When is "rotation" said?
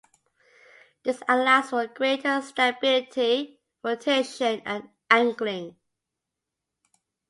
3.83-4.63